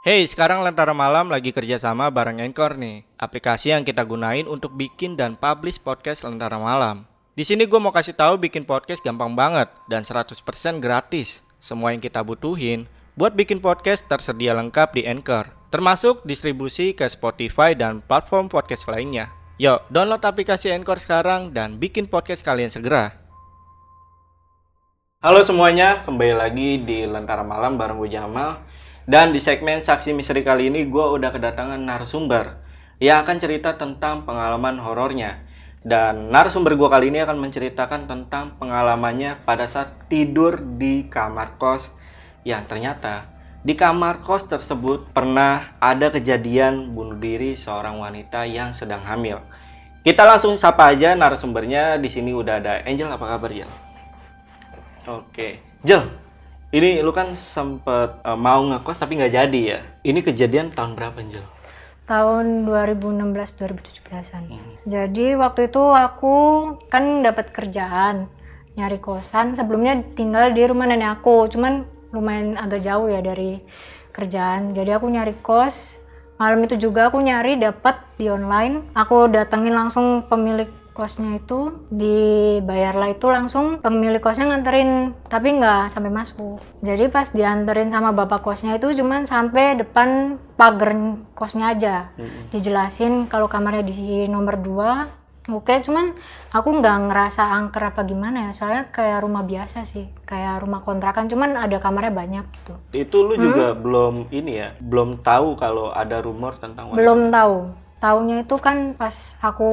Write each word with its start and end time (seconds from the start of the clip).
Hey, 0.00 0.24
sekarang 0.24 0.64
Lentera 0.64 0.96
Malam 0.96 1.28
lagi 1.28 1.52
kerjasama 1.52 2.08
bareng 2.08 2.40
Anchor 2.40 2.72
nih, 2.72 3.04
aplikasi 3.20 3.76
yang 3.76 3.84
kita 3.84 4.00
gunain 4.00 4.48
untuk 4.48 4.72
bikin 4.72 5.12
dan 5.12 5.36
publish 5.36 5.76
podcast 5.76 6.24
Lentera 6.24 6.56
Malam. 6.56 7.04
Di 7.36 7.44
sini 7.44 7.68
gue 7.68 7.76
mau 7.76 7.92
kasih 7.92 8.16
tahu 8.16 8.40
bikin 8.40 8.64
podcast 8.64 9.04
gampang 9.04 9.36
banget 9.36 9.68
dan 9.92 10.00
100% 10.00 10.40
gratis. 10.80 11.44
Semua 11.60 11.92
yang 11.92 12.00
kita 12.00 12.24
butuhin 12.24 12.88
buat 13.12 13.36
bikin 13.36 13.60
podcast 13.60 14.08
tersedia 14.08 14.56
lengkap 14.56 14.96
di 14.96 15.04
Anchor, 15.04 15.52
termasuk 15.68 16.24
distribusi 16.24 16.96
ke 16.96 17.04
Spotify 17.04 17.76
dan 17.76 18.00
platform 18.00 18.48
podcast 18.48 18.88
lainnya. 18.88 19.28
Yuk, 19.60 19.84
download 19.92 20.24
aplikasi 20.24 20.72
Anchor 20.72 20.96
sekarang 20.96 21.52
dan 21.52 21.76
bikin 21.76 22.08
podcast 22.08 22.40
kalian 22.40 22.72
segera. 22.72 23.20
Halo 25.20 25.44
semuanya, 25.44 26.00
kembali 26.08 26.32
lagi 26.40 26.80
di 26.88 27.04
Lentera 27.04 27.44
Malam 27.44 27.76
bareng 27.76 28.00
gue 28.00 28.08
Jamal. 28.16 28.79
Dan 29.10 29.34
di 29.34 29.42
segmen 29.42 29.82
Saksi 29.82 30.14
Misteri 30.14 30.46
kali 30.46 30.70
ini 30.70 30.86
gue 30.86 31.02
udah 31.02 31.34
kedatangan 31.34 31.82
narasumber 31.82 32.62
yang 33.02 33.26
akan 33.26 33.42
cerita 33.42 33.74
tentang 33.74 34.22
pengalaman 34.22 34.78
horornya. 34.78 35.42
Dan 35.82 36.30
narasumber 36.30 36.78
gue 36.78 36.86
kali 36.86 37.10
ini 37.10 37.18
akan 37.18 37.42
menceritakan 37.42 38.06
tentang 38.06 38.54
pengalamannya 38.62 39.42
pada 39.42 39.66
saat 39.66 40.06
tidur 40.06 40.62
di 40.62 41.10
kamar 41.10 41.58
kos 41.58 41.90
yang 42.46 42.62
ternyata 42.70 43.26
di 43.66 43.74
kamar 43.74 44.22
kos 44.22 44.46
tersebut 44.46 45.10
pernah 45.10 45.74
ada 45.82 46.14
kejadian 46.14 46.94
bunuh 46.94 47.18
diri 47.18 47.58
seorang 47.58 47.98
wanita 47.98 48.46
yang 48.46 48.78
sedang 48.78 49.02
hamil. 49.02 49.42
Kita 50.06 50.22
langsung 50.22 50.54
sapa 50.54 50.86
aja 50.86 51.18
narasumbernya. 51.18 51.98
Di 51.98 52.06
sini 52.14 52.30
udah 52.30 52.62
ada 52.62 52.86
Angel, 52.86 53.10
apa 53.10 53.26
kabar 53.26 53.50
Jel? 53.50 53.68
Oke, 55.10 55.58
Jel, 55.82 56.08
ini 56.70 57.02
lu 57.02 57.10
kan 57.10 57.34
sempet 57.34 58.22
uh, 58.22 58.38
mau 58.38 58.62
ngekos 58.66 58.98
tapi 58.98 59.18
nggak 59.18 59.34
jadi 59.34 59.60
ya. 59.60 59.80
Ini 60.06 60.20
kejadian 60.22 60.70
tahun 60.70 60.94
berapa, 60.94 61.18
Jel? 61.26 61.46
tahun 62.10 62.66
2016-2017an. 62.66 64.44
Jadi 64.82 65.38
waktu 65.38 65.70
itu 65.70 65.82
aku 65.94 66.34
kan 66.90 67.22
dapat 67.22 67.54
kerjaan 67.54 68.26
nyari 68.74 68.98
kosan. 68.98 69.54
Sebelumnya 69.54 70.02
tinggal 70.18 70.50
di 70.50 70.66
rumah 70.66 70.90
nenek 70.90 71.22
aku, 71.22 71.46
cuman 71.54 71.86
lumayan 72.10 72.58
agak 72.58 72.82
jauh 72.82 73.06
ya 73.06 73.22
dari 73.22 73.62
kerjaan. 74.10 74.74
Jadi 74.74 74.90
aku 74.90 75.06
nyari 75.06 75.38
kos. 75.38 76.02
Malam 76.42 76.66
itu 76.66 76.74
juga 76.74 77.14
aku 77.14 77.22
nyari 77.22 77.62
dapat 77.62 78.02
di 78.18 78.26
online. 78.26 78.90
Aku 78.98 79.30
datengin 79.30 79.78
langsung 79.78 80.26
pemilik 80.26 80.66
kosnya 81.00 81.40
itu 81.40 81.88
dibayarlah 81.88 83.16
itu 83.16 83.24
langsung 83.32 83.80
pemilik 83.80 84.20
kosnya 84.20 84.52
nganterin 84.52 85.16
tapi 85.32 85.56
nggak 85.56 85.88
sampai 85.88 86.12
masuk. 86.12 86.60
Jadi 86.84 87.08
pas 87.08 87.24
dianterin 87.32 87.88
sama 87.88 88.12
bapak 88.12 88.44
kosnya 88.44 88.76
itu 88.76 88.92
cuman 89.00 89.24
sampai 89.24 89.80
depan 89.80 90.36
pagar 90.60 90.92
kosnya 91.32 91.72
aja. 91.72 92.12
Dijelasin 92.52 93.32
kalau 93.32 93.48
kamarnya 93.48 93.88
di 93.88 94.28
nomor 94.28 94.60
2 94.60 95.20
oke 95.48 95.72
cuman 95.82 96.14
aku 96.52 96.68
nggak 96.78 96.96
ngerasa 97.10 97.42
angker 97.58 97.82
apa 97.90 98.06
gimana 98.06 98.46
ya 98.46 98.50
soalnya 98.54 98.92
kayak 98.92 99.24
rumah 99.24 99.42
biasa 99.42 99.82
sih 99.88 100.06
kayak 100.22 100.62
rumah 100.62 100.84
kontrakan 100.84 101.26
cuman 101.26 101.56
ada 101.56 101.80
kamarnya 101.80 102.12
banyak 102.12 102.44
gitu. 102.60 102.74
Itu 102.92 103.24
lu 103.24 103.34
juga 103.40 103.72
belum 103.74 104.30
ini 104.30 104.52
ya, 104.60 104.68
belum 104.78 105.24
tahu 105.24 105.58
kalau 105.58 105.90
ada 105.90 106.22
rumor 106.22 106.60
tentang 106.60 106.92
wanita. 106.92 106.98
belum 107.00 107.20
tahu 107.32 107.56
Taunya 108.00 108.48
itu 108.48 108.56
kan 108.56 108.96
pas 108.96 109.36
aku 109.44 109.68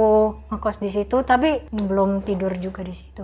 ngekos 0.51 0.83
di 0.83 0.91
situ 0.91 1.23
tapi 1.23 1.63
belum 1.71 2.27
tidur 2.27 2.51
juga 2.59 2.83
di 2.83 2.91
situ 2.91 3.23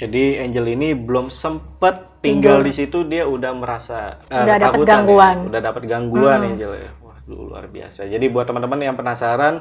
Jadi 0.00 0.42
Angel 0.42 0.66
ini 0.74 0.98
belum 0.98 1.30
sempet 1.30 2.18
tinggal 2.24 2.64
di 2.64 2.72
situ 2.74 3.06
dia 3.06 3.28
udah 3.28 3.52
merasa 3.54 4.18
eh, 4.26 4.42
Udah 4.42 4.56
dapet 4.58 4.82
ketakutan 4.82 4.90
gangguan. 5.06 5.36
ya. 5.36 5.46
Udah 5.46 5.60
dapat 5.60 5.82
gangguan 5.86 6.40
Angel 6.42 6.72
ya. 6.72 6.90
Wah, 7.04 7.18
lu 7.28 7.52
luar 7.52 7.68
biasa. 7.68 8.08
Jadi 8.08 8.26
buat 8.32 8.48
teman-teman 8.48 8.80
yang 8.80 8.96
penasaran 8.96 9.60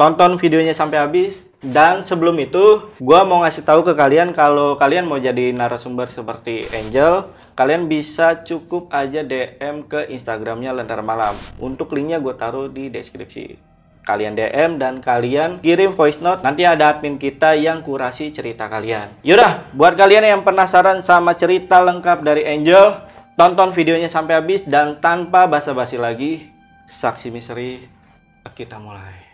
tonton 0.00 0.40
videonya 0.40 0.72
sampai 0.72 0.96
habis 0.96 1.44
dan 1.60 2.00
sebelum 2.00 2.32
itu 2.40 2.88
gua 3.04 3.24
mau 3.28 3.44
ngasih 3.44 3.68
tahu 3.68 3.84
ke 3.84 3.92
kalian 3.92 4.32
kalau 4.32 4.80
kalian 4.80 5.04
mau 5.04 5.20
jadi 5.20 5.52
narasumber 5.52 6.08
seperti 6.08 6.64
Angel 6.72 7.28
kalian 7.52 7.84
bisa 7.84 8.40
cukup 8.40 8.88
aja 8.88 9.20
DM 9.20 9.84
ke 9.84 10.08
Instagramnya 10.08 10.72
Lentera 10.72 11.04
Malam 11.04 11.36
untuk 11.60 11.92
linknya 11.92 12.16
gue 12.16 12.32
taruh 12.32 12.72
di 12.72 12.88
deskripsi 12.88 13.69
kalian 14.04 14.36
DM 14.36 14.80
dan 14.80 14.98
kalian 15.04 15.62
kirim 15.62 15.94
voice 15.94 16.18
note. 16.18 16.42
Nanti 16.42 16.66
ada 16.66 16.96
admin 16.96 17.20
kita 17.20 17.54
yang 17.56 17.84
kurasi 17.84 18.34
cerita 18.34 18.66
kalian. 18.66 19.14
Yaudah 19.22 19.70
buat 19.72 19.94
kalian 19.94 20.26
yang 20.26 20.42
penasaran 20.42 21.04
sama 21.04 21.36
cerita 21.38 21.80
lengkap 21.80 22.24
dari 22.24 22.44
Angel 22.44 23.06
tonton 23.40 23.72
videonya 23.72 24.12
sampai 24.12 24.36
habis 24.36 24.68
dan 24.68 25.00
tanpa 25.00 25.48
basa-basi 25.48 25.96
lagi 25.96 26.52
saksi 26.84 27.32
misteri 27.32 27.88
kita 28.52 28.76
mulai 28.76 29.29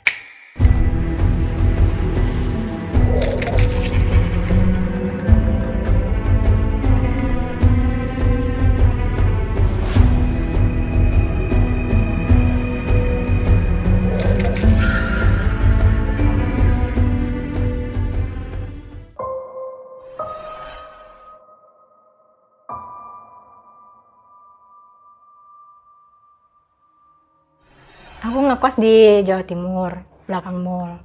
Aku 28.26 28.42
ngekos 28.42 28.75
di 28.82 29.22
Jawa 29.22 29.47
Timur, 29.47 30.03
belakang 30.26 30.59
mall. 30.59 30.98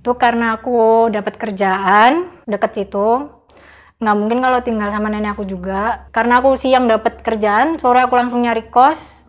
Itu 0.00 0.16
karena 0.16 0.56
aku 0.56 1.12
dapat 1.12 1.36
kerjaan 1.36 2.32
deket 2.48 2.72
situ. 2.72 3.28
Nggak 4.00 4.16
mungkin 4.16 4.40
kalau 4.40 4.64
tinggal 4.64 4.88
sama 4.88 5.12
nenek 5.12 5.36
aku 5.36 5.44
juga. 5.44 6.08
Karena 6.16 6.40
aku 6.40 6.56
siang 6.56 6.88
dapat 6.88 7.20
kerjaan, 7.20 7.76
sore 7.76 8.00
aku 8.00 8.16
langsung 8.16 8.40
nyari 8.40 8.72
kos. 8.72 9.28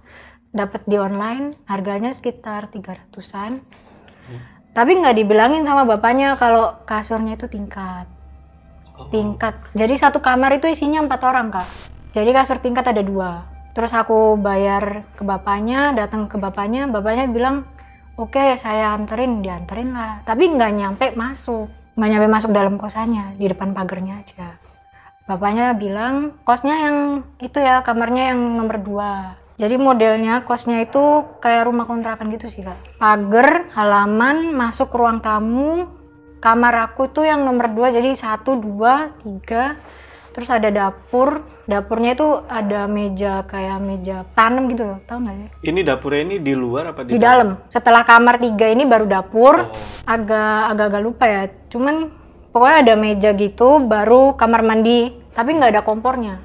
Dapat 0.55 0.87
di 0.87 0.95
online, 0.95 1.51
harganya 1.67 2.15
sekitar 2.15 2.71
300-an. 2.71 3.59
Tapi 4.71 4.91
nggak 4.95 5.19
dibilangin 5.19 5.67
sama 5.67 5.83
bapaknya 5.83 6.39
kalau 6.39 6.79
kasurnya 6.87 7.35
itu 7.35 7.51
tingkat. 7.51 8.07
Tingkat. 9.11 9.75
Jadi 9.75 9.99
satu 9.99 10.23
kamar 10.23 10.63
itu 10.63 10.71
isinya 10.71 11.03
empat 11.03 11.27
orang, 11.27 11.51
Kak. 11.51 11.67
Jadi 12.15 12.31
kasur 12.31 12.63
tingkat 12.63 12.87
ada 12.87 13.03
dua. 13.03 13.56
Terus 13.77 13.93
aku 13.93 14.41
bayar 14.41 15.05
ke 15.13 15.21
bapaknya, 15.21 15.93
datang 15.93 16.25
ke 16.25 16.41
bapaknya, 16.41 16.89
bapaknya 16.89 17.29
bilang, 17.29 17.69
oke 18.17 18.57
saya 18.57 18.97
anterin, 18.97 19.45
dianterin 19.45 19.93
lah. 19.93 20.25
Tapi 20.25 20.49
nggak 20.49 20.71
nyampe 20.73 21.05
masuk, 21.13 21.69
nggak 21.93 22.09
nyampe 22.09 22.25
masuk 22.25 22.49
dalam 22.57 22.81
kosannya, 22.81 23.37
di 23.37 23.45
depan 23.45 23.77
pagarnya 23.77 24.25
aja. 24.25 24.57
Bapaknya 25.29 25.77
bilang, 25.77 26.41
kosnya 26.41 26.89
yang 26.89 26.97
itu 27.37 27.61
ya, 27.61 27.85
kamarnya 27.85 28.33
yang 28.33 28.41
nomor 28.57 28.81
dua. 28.81 29.37
Jadi 29.61 29.77
modelnya 29.77 30.41
kosnya 30.41 30.81
itu 30.81 31.37
kayak 31.37 31.69
rumah 31.69 31.85
kontrakan 31.85 32.33
gitu 32.33 32.49
sih 32.49 32.65
kak. 32.65 32.97
Pagar, 32.97 33.69
halaman, 33.77 34.57
masuk 34.57 34.89
ruang 34.89 35.21
tamu, 35.21 35.85
kamar 36.41 36.89
aku 36.89 37.13
tuh 37.13 37.29
yang 37.29 37.45
nomor 37.45 37.69
dua, 37.69 37.93
jadi 37.93 38.09
satu, 38.17 38.57
dua, 38.57 39.13
tiga, 39.21 39.77
terus 40.33 40.49
ada 40.49 40.73
dapur 40.73 41.56
dapurnya 41.67 42.15
itu 42.15 42.27
ada 42.47 42.87
meja 42.87 43.43
kayak 43.43 43.77
meja 43.83 44.23
tanam 44.31 44.71
gitu 44.71 44.87
loh 44.87 44.99
tau 45.03 45.19
nggak 45.19 45.35
sih? 45.35 45.49
Ini 45.67 45.79
dapurnya 45.83 46.21
ini 46.23 46.35
di 46.39 46.55
luar 46.55 46.95
apa 46.95 47.03
di, 47.03 47.13
di 47.13 47.19
dalam. 47.19 47.59
setelah 47.67 48.07
kamar 48.07 48.39
tiga 48.39 48.71
ini 48.71 48.87
baru 48.87 49.05
dapur. 49.05 49.67
Oh. 49.67 49.71
agak 50.07 50.71
agak 50.71 50.85
agak 50.87 51.03
lupa 51.03 51.25
ya. 51.27 51.43
Cuman 51.67 51.95
pokoknya 52.55 52.77
ada 52.87 52.93
meja 52.95 53.29
gitu 53.35 53.83
baru 53.83 54.39
kamar 54.39 54.63
mandi. 54.63 55.11
Tapi 55.35 55.49
nggak 55.53 55.71
ada 55.77 55.83
kompornya. 55.83 56.41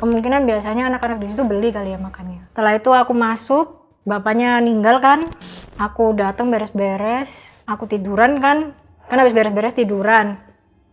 Kemungkinan 0.00 0.48
biasanya 0.48 0.88
anak-anak 0.88 1.20
di 1.20 1.26
situ 1.28 1.44
beli 1.44 1.68
kali 1.74 1.92
ya 1.92 2.00
makannya. 2.00 2.48
Setelah 2.54 2.72
itu 2.78 2.88
aku 2.94 3.12
masuk 3.12 3.66
bapaknya 4.08 4.56
ninggal 4.62 5.02
kan. 5.04 5.28
Aku 5.76 6.16
datang 6.16 6.48
beres-beres 6.48 7.50
aku 7.68 7.84
tiduran 7.90 8.40
kan. 8.40 8.72
Kan 9.10 9.16
habis 9.20 9.34
beres-beres 9.34 9.76
tiduran. 9.76 10.38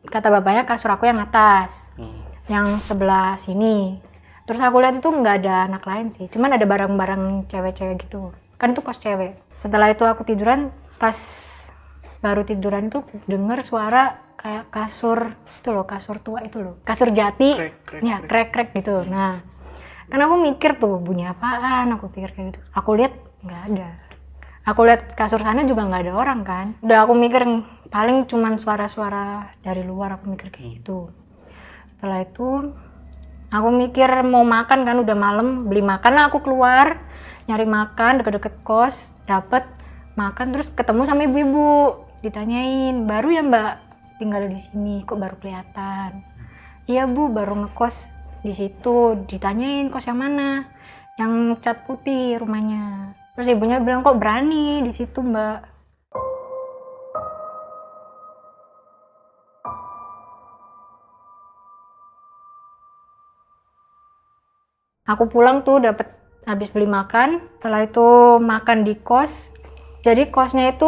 Kata 0.09 0.27
bapaknya 0.33 0.67
kasur 0.67 0.91
aku 0.91 1.05
yang 1.07 1.21
atas. 1.21 1.93
Hmm. 1.95 2.26
Yang 2.47 2.79
sebelah 2.79 3.35
sini. 3.35 3.99
Terus 4.47 4.63
aku 4.63 4.79
lihat 4.79 4.95
itu 4.95 5.07
nggak 5.11 5.43
ada 5.43 5.67
anak 5.67 5.83
lain 5.83 6.07
sih 6.15 6.31
cuman 6.31 6.55
ada 6.55 6.63
barang-barang 6.63 7.51
cewek-cewek 7.51 8.07
gitu. 8.07 8.31
Kan 8.55 8.71
itu 8.71 8.79
kos 8.79 9.03
cewek. 9.03 9.35
Setelah 9.51 9.91
itu 9.91 10.07
aku 10.07 10.23
tiduran 10.23 10.71
pas 10.97 11.15
baru 12.23 12.47
tiduran 12.47 12.87
itu 12.87 13.03
denger 13.27 13.61
suara 13.61 14.23
kayak 14.39 14.71
kasur 14.71 15.35
itu 15.59 15.69
loh 15.75 15.83
kasur 15.83 16.23
tua 16.23 16.39
itu 16.47 16.63
loh. 16.63 16.79
Kasur 16.87 17.11
jati. 17.11 17.59
Krek, 17.59 17.75
krek, 17.83 18.01
ya 18.01 18.17
krek 18.23 18.49
krek 18.55 18.69
gitu. 18.79 19.03
Nah 19.03 19.43
kan 20.07 20.19
aku 20.23 20.39
mikir 20.39 20.79
tuh 20.79 20.95
bunyi 21.03 21.27
apaan? 21.27 21.91
Aku 21.99 22.07
pikir 22.07 22.31
kayak 22.31 22.55
gitu. 22.55 22.59
Aku 22.71 22.95
lihat 22.95 23.19
nggak 23.43 23.61
ada. 23.75 23.89
Aku 24.63 24.87
lihat 24.87 25.11
kasur 25.19 25.43
sana 25.43 25.67
juga 25.67 25.83
nggak 25.83 26.07
ada 26.07 26.13
orang 26.15 26.41
kan. 26.47 26.67
Udah 26.79 27.03
aku 27.03 27.11
mikir 27.19 27.43
paling 27.91 28.23
cuman 28.31 28.55
suara-suara 28.55 29.59
dari 29.59 29.83
luar 29.83 30.15
aku 30.15 30.31
mikir 30.31 30.47
kayak 30.55 30.79
gitu 30.79 31.11
setelah 31.87 32.21
itu 32.21 32.75
aku 33.49 33.69
mikir 33.71 34.05
mau 34.27 34.43
makan 34.43 34.83
kan 34.83 34.97
udah 34.99 35.17
malam 35.17 35.65
beli 35.65 35.81
makan 35.81 36.11
lah 36.13 36.23
aku 36.29 36.43
keluar 36.43 36.99
nyari 37.47 37.63
makan 37.63 38.21
deket-deket 38.21 38.61
kos 38.61 39.15
dapet 39.23 39.63
makan 40.19 40.51
terus 40.51 40.67
ketemu 40.69 41.07
sama 41.07 41.25
ibu-ibu 41.25 41.95
ditanyain 42.21 43.07
baru 43.07 43.29
ya 43.31 43.41
mbak 43.41 43.87
tinggal 44.17 44.49
di 44.49 44.59
sini 44.59 45.05
kok 45.05 45.21
baru 45.21 45.37
kelihatan? 45.37 46.25
Iya 46.89 47.05
bu 47.05 47.29
baru 47.29 47.65
ngekos 47.65 48.11
di 48.41 48.53
situ. 48.53 49.15
Ditanyain 49.29 49.87
kos 49.93 50.09
yang 50.09 50.19
mana? 50.19 50.65
Yang 51.15 51.61
cat 51.61 51.85
putih 51.85 52.41
rumahnya. 52.41 53.13
Terus 53.37 53.53
ibunya 53.53 53.77
bilang 53.77 54.01
kok 54.01 54.17
berani 54.17 54.81
di 54.81 54.91
situ 54.91 55.21
mbak 55.21 55.76
aku 65.07 65.31
pulang 65.31 65.63
tuh 65.63 65.79
dapat 65.79 66.11
habis 66.43 66.67
beli 66.69 66.85
makan. 66.85 67.41
Setelah 67.57 67.87
itu 67.87 68.07
makan 68.43 68.83
di 68.83 68.93
kos. 68.99 69.55
Jadi 70.03 70.29
kosnya 70.29 70.75
itu 70.75 70.87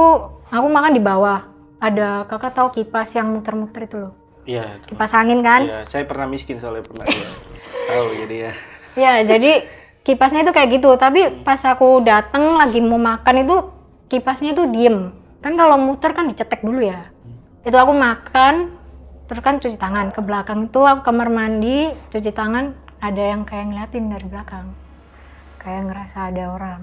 aku 0.52 0.68
makan 0.68 0.94
di 0.94 1.02
bawah. 1.02 1.48
Ada 1.80 2.28
kakak 2.28 2.54
tahu 2.54 2.68
kipas 2.76 3.16
yang 3.16 3.32
muter-muter 3.32 3.88
itu 3.88 3.98
loh? 3.98 4.14
Iya. 4.44 4.82
kipas 4.84 5.14
angin 5.14 5.40
kan? 5.46 5.62
Iya, 5.64 5.80
saya 5.86 6.04
pernah 6.10 6.26
miskin 6.28 6.58
soalnya 6.60 6.84
pernah 6.84 7.06
ya. 7.08 7.30
Tahu 7.90 8.08
jadi 8.26 8.36
ya. 8.36 8.52
ya 8.98 9.14
jadi 9.24 9.52
kipasnya 10.04 10.44
itu 10.44 10.52
kayak 10.52 10.70
gitu. 10.80 10.90
Tapi 11.00 11.46
pas 11.46 11.60
aku 11.64 12.04
dateng 12.04 12.60
lagi 12.60 12.84
mau 12.84 13.00
makan 13.00 13.46
itu 13.48 13.56
kipasnya 14.12 14.58
itu 14.58 14.68
diem. 14.68 15.16
Kan 15.40 15.56
kalau 15.56 15.80
muter 15.80 16.12
kan 16.12 16.28
dicetek 16.28 16.66
dulu 16.66 16.84
ya. 16.84 17.08
Itu 17.64 17.78
aku 17.78 17.96
makan 17.96 18.76
terus 19.30 19.42
kan 19.46 19.62
cuci 19.62 19.78
tangan. 19.78 20.12
Ke 20.12 20.20
belakang 20.20 20.68
itu 20.68 20.82
aku 20.84 21.06
kamar 21.06 21.30
mandi 21.30 21.94
cuci 22.10 22.34
tangan 22.34 22.89
ada 23.00 23.24
yang 23.24 23.48
kayak 23.48 23.72
ngeliatin 23.72 24.12
dari 24.12 24.28
belakang 24.28 24.68
kayak 25.60 25.92
ngerasa 25.92 26.32
ada 26.32 26.44
orang 26.52 26.82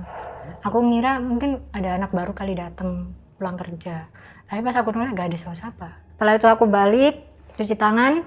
aku 0.65 0.79
ngira 0.81 1.21
mungkin 1.21 1.61
ada 1.73 1.97
anak 1.97 2.13
baru 2.13 2.33
kali 2.33 2.57
dateng 2.57 3.13
pulang 3.37 3.57
kerja 3.61 4.09
tapi 4.49 4.61
pas 4.65 4.77
aku 4.77 4.93
nolak 4.93 5.13
gak 5.17 5.29
ada 5.33 5.37
siapa-siapa 5.37 5.89
setelah 6.17 6.35
itu 6.41 6.47
aku 6.49 6.65
balik 6.65 7.15
cuci 7.57 7.77
tangan 7.77 8.25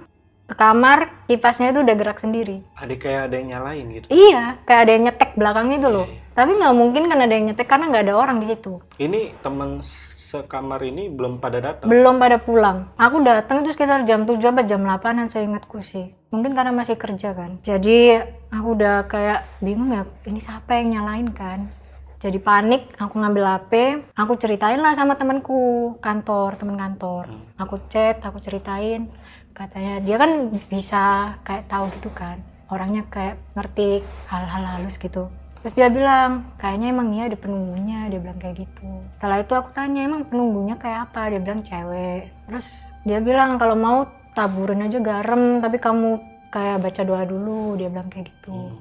ke 0.50 0.58
kamar 0.58 1.26
kipasnya 1.30 1.70
itu 1.70 1.86
udah 1.86 1.96
gerak 1.98 2.18
sendiri 2.18 2.66
Ada 2.74 2.94
kayak 2.98 3.22
ada 3.30 3.36
yang 3.38 3.48
nyalain 3.54 3.86
gitu. 3.94 4.06
Iya, 4.10 4.58
kayak 4.66 4.82
ada 4.82 4.92
yang 4.98 5.04
nyetek 5.06 5.32
belakangnya 5.38 5.78
itu 5.78 5.90
loh. 5.94 6.06
Iya, 6.10 6.18
iya. 6.18 6.34
Tapi 6.34 6.52
nggak 6.58 6.74
mungkin 6.74 7.04
kan 7.06 7.20
ada 7.22 7.34
yang 7.38 7.46
nyetek 7.54 7.68
karena 7.70 7.86
nggak 7.94 8.04
ada 8.10 8.16
orang 8.18 8.38
di 8.42 8.48
situ. 8.50 8.74
Ini 8.98 9.22
teman 9.46 9.70
sekamar 9.86 10.82
ini 10.82 11.14
belum 11.14 11.38
pada 11.38 11.62
datang. 11.62 11.86
Belum 11.86 12.18
pada 12.18 12.42
pulang. 12.42 12.90
Aku 12.98 13.22
datang 13.22 13.62
itu 13.62 13.78
sekitar 13.78 14.10
jam 14.10 14.26
7 14.26 14.42
apa 14.42 14.66
jam 14.66 14.82
8 14.82 15.30
saya 15.30 15.46
ingatku 15.46 15.86
sih. 15.86 16.18
Mungkin 16.30 16.54
karena 16.54 16.70
masih 16.70 16.94
kerja 16.94 17.34
kan. 17.34 17.58
Jadi 17.66 18.22
aku 18.54 18.78
udah 18.78 19.10
kayak 19.10 19.50
bingung 19.66 19.90
ya, 19.90 20.06
ini 20.30 20.38
siapa 20.38 20.78
yang 20.78 21.02
nyalain 21.02 21.34
kan. 21.34 21.74
Jadi 22.20 22.38
panik, 22.38 23.00
aku 23.00 23.16
ngambil 23.16 23.48
HP, 23.48 23.72
aku 24.14 24.36
ceritain 24.36 24.78
lah 24.78 24.92
sama 24.92 25.16
temanku 25.16 25.96
kantor, 26.04 26.60
teman 26.60 26.76
kantor. 26.76 27.32
Aku 27.56 27.80
chat, 27.88 28.20
aku 28.22 28.44
ceritain, 28.44 29.08
katanya 29.56 30.04
dia 30.04 30.20
kan 30.20 30.52
bisa 30.68 31.34
kayak 31.48 31.72
tahu 31.72 31.88
gitu 31.96 32.12
kan, 32.12 32.44
orangnya 32.68 33.08
kayak 33.08 33.40
ngerti 33.56 34.04
hal-hal 34.28 34.64
halus 34.68 35.00
gitu. 35.00 35.32
Terus 35.64 35.76
dia 35.76 35.88
bilang, 35.92 36.56
kayaknya 36.56 36.92
emang 36.92 37.12
iya 37.16 37.28
ada 37.28 37.36
penunggunya, 37.36 38.08
dia 38.12 38.20
bilang 38.20 38.40
kayak 38.40 38.68
gitu. 38.68 38.88
Setelah 39.16 39.44
itu 39.44 39.54
aku 39.56 39.70
tanya, 39.76 40.08
emang 40.08 40.24
penunggunya 40.28 40.76
kayak 40.80 41.12
apa? 41.12 41.32
Dia 41.32 41.40
bilang 41.44 41.64
cewek. 41.64 42.32
Terus 42.48 42.68
dia 43.04 43.20
bilang 43.20 43.56
kalau 43.60 43.76
mau 43.76 44.08
taburin 44.40 44.88
aja 44.88 45.04
garam, 45.04 45.60
tapi 45.60 45.84
kamu 45.84 46.24
kayak 46.48 46.80
baca 46.80 47.02
doa 47.04 47.28
dulu, 47.28 47.76
dia 47.76 47.92
bilang 47.92 48.08
kayak 48.08 48.32
gitu. 48.32 48.80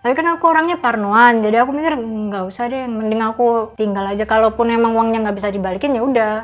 Tapi 0.00 0.12
kan 0.16 0.26
aku 0.32 0.44
orangnya 0.48 0.80
parnoan, 0.80 1.44
jadi 1.44 1.64
aku 1.64 1.76
mikir 1.76 1.96
nggak 2.00 2.44
usah 2.48 2.72
deh, 2.72 2.88
mending 2.88 3.20
aku 3.20 3.76
tinggal 3.76 4.08
aja. 4.08 4.24
Kalaupun 4.24 4.72
emang 4.72 4.96
uangnya 4.96 5.28
nggak 5.28 5.36
bisa 5.36 5.52
dibalikin 5.52 5.96
ya 5.96 6.02
udah. 6.04 6.34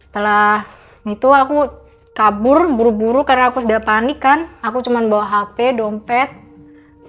Setelah 0.00 0.64
itu 1.06 1.28
aku 1.28 1.70
kabur 2.12 2.66
buru-buru 2.76 3.24
karena 3.24 3.52
aku 3.52 3.64
sudah 3.64 3.80
panik 3.80 4.20
kan. 4.20 4.52
Aku 4.60 4.84
cuman 4.84 5.08
bawa 5.08 5.24
HP, 5.24 5.80
dompet, 5.80 6.28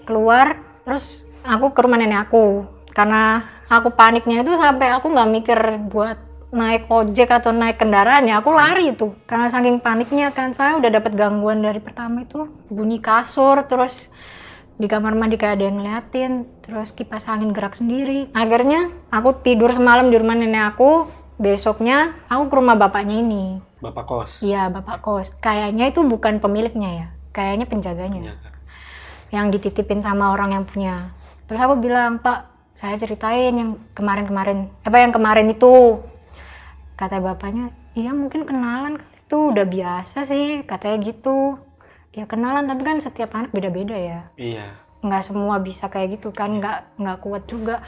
keluar, 0.08 0.71
terus 0.92 1.24
aku 1.48 1.72
ke 1.72 1.80
rumah 1.88 1.96
nenek 1.96 2.28
aku. 2.28 2.68
Karena 2.92 3.48
aku 3.72 3.96
paniknya 3.96 4.44
itu 4.44 4.52
sampai 4.60 4.92
aku 4.92 5.08
nggak 5.08 5.32
mikir 5.32 5.60
buat 5.88 6.20
naik 6.52 6.92
ojek 6.92 7.32
atau 7.32 7.56
naik 7.56 7.80
kendaraan 7.80 8.28
ya 8.28 8.44
aku 8.44 8.52
lari 8.52 8.92
itu 8.92 9.16
karena 9.24 9.48
saking 9.48 9.80
paniknya 9.80 10.36
kan 10.36 10.52
saya 10.52 10.76
udah 10.76 10.92
dapat 10.92 11.16
gangguan 11.16 11.64
dari 11.64 11.80
pertama 11.80 12.28
itu. 12.28 12.52
Bunyi 12.68 13.00
kasur 13.00 13.64
terus 13.72 14.12
di 14.76 14.92
kamar 14.92 15.16
mandi 15.16 15.40
kayak 15.40 15.56
ada 15.56 15.64
yang 15.72 15.80
ngeliatin 15.80 16.32
terus 16.60 16.92
kipas 16.92 17.32
angin 17.32 17.56
gerak 17.56 17.80
sendiri. 17.80 18.28
Akhirnya 18.36 18.92
aku 19.08 19.40
tidur 19.40 19.72
semalam 19.72 20.12
di 20.12 20.20
rumah 20.20 20.36
nenek 20.36 20.76
aku. 20.76 21.08
Besoknya 21.40 22.20
aku 22.28 22.52
ke 22.52 22.56
rumah 22.60 22.76
bapaknya 22.76 23.24
ini. 23.24 23.64
Bapak 23.80 24.06
kos. 24.06 24.32
iya 24.44 24.68
bapak 24.68 25.00
kos. 25.00 25.32
Kayaknya 25.40 25.88
itu 25.90 26.04
bukan 26.04 26.44
pemiliknya 26.44 26.92
ya 26.92 27.08
kayaknya 27.32 27.66
penjaganya. 27.66 28.36
Kan? 28.36 28.51
Yang 29.32 29.50
dititipin 29.50 30.04
sama 30.04 30.36
orang 30.36 30.54
yang 30.54 30.64
punya. 30.68 31.16
Terus 31.48 31.60
aku 31.60 31.80
bilang, 31.80 32.20
Pak, 32.20 32.52
saya 32.76 32.96
ceritain 32.96 33.52
yang 33.56 33.80
kemarin-kemarin, 33.96 34.72
apa 34.84 34.98
yang 35.00 35.12
kemarin 35.12 35.52
itu. 35.52 36.00
Kata 36.96 37.18
bapaknya, 37.20 37.74
iya 37.98 38.14
mungkin 38.14 38.46
kenalan 38.46 39.00
itu 39.00 39.52
udah 39.52 39.66
biasa 39.68 40.28
sih, 40.28 40.64
katanya 40.68 41.12
gitu. 41.12 41.60
Ya 42.12 42.28
kenalan, 42.28 42.68
tapi 42.68 42.84
kan 42.84 43.00
setiap 43.00 43.32
anak 43.36 43.56
beda-beda 43.56 43.96
ya. 43.96 44.20
Iya. 44.36 44.76
Nggak 45.02 45.24
semua 45.32 45.58
bisa 45.64 45.88
kayak 45.88 46.20
gitu 46.20 46.30
kan, 46.36 46.60
nggak 46.60 47.00
nggak 47.00 47.18
kuat 47.24 47.44
juga. 47.48 47.82